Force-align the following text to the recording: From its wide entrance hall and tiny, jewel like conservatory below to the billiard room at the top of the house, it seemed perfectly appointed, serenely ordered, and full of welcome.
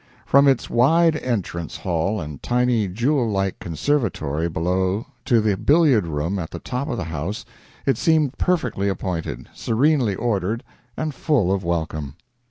From 0.25 0.47
its 0.47 0.67
wide 0.67 1.15
entrance 1.17 1.77
hall 1.77 2.19
and 2.19 2.41
tiny, 2.41 2.87
jewel 2.87 3.29
like 3.29 3.59
conservatory 3.59 4.49
below 4.49 5.05
to 5.25 5.39
the 5.39 5.55
billiard 5.55 6.07
room 6.07 6.39
at 6.39 6.49
the 6.49 6.57
top 6.57 6.87
of 6.89 6.97
the 6.97 7.03
house, 7.03 7.45
it 7.85 7.99
seemed 7.99 8.39
perfectly 8.39 8.87
appointed, 8.89 9.47
serenely 9.53 10.15
ordered, 10.15 10.63
and 10.97 11.13
full 11.13 11.51
of 11.53 11.63
welcome. 11.63 12.15